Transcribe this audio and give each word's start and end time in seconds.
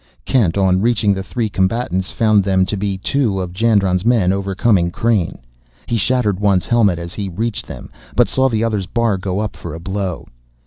Kent, 0.25 0.57
on 0.57 0.81
reaching 0.81 1.13
the 1.13 1.21
three 1.21 1.47
combatants, 1.47 2.09
found 2.09 2.43
them 2.43 2.65
to 2.65 2.75
be 2.75 2.97
two 2.97 3.39
of 3.39 3.53
Jandron's 3.53 4.03
men 4.03 4.33
overcoming 4.33 4.89
Crain. 4.89 5.37
He 5.85 5.97
shattered 5.97 6.39
one's 6.39 6.65
helmet 6.65 6.97
as 6.97 7.13
he 7.13 7.29
reached 7.29 7.67
them, 7.67 7.91
but 8.15 8.27
saw 8.27 8.49
the 8.49 8.63
other's 8.63 8.87
bar 8.87 9.19
go 9.19 9.37
up 9.37 9.55
for 9.55 9.75
a 9.75 9.79
blow. 9.79 10.25